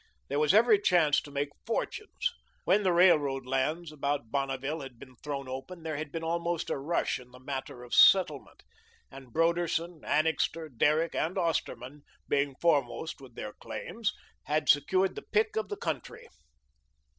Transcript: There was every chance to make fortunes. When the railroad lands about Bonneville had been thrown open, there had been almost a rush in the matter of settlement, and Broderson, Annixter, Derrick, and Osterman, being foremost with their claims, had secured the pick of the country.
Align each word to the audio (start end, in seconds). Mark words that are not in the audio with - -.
There 0.29 0.39
was 0.39 0.51
every 0.51 0.81
chance 0.81 1.21
to 1.21 1.29
make 1.29 1.49
fortunes. 1.63 2.33
When 2.63 2.81
the 2.81 2.91
railroad 2.91 3.45
lands 3.45 3.91
about 3.91 4.31
Bonneville 4.31 4.81
had 4.81 4.97
been 4.97 5.15
thrown 5.17 5.47
open, 5.47 5.83
there 5.83 5.95
had 5.97 6.11
been 6.11 6.23
almost 6.23 6.71
a 6.71 6.77
rush 6.79 7.19
in 7.19 7.29
the 7.29 7.39
matter 7.39 7.83
of 7.83 7.93
settlement, 7.93 8.63
and 9.11 9.31
Broderson, 9.31 10.03
Annixter, 10.03 10.69
Derrick, 10.69 11.13
and 11.13 11.37
Osterman, 11.37 12.01
being 12.27 12.55
foremost 12.55 13.21
with 13.21 13.35
their 13.35 13.53
claims, 13.53 14.11
had 14.45 14.67
secured 14.69 15.13
the 15.13 15.21
pick 15.31 15.55
of 15.55 15.69
the 15.69 15.77
country. 15.77 16.27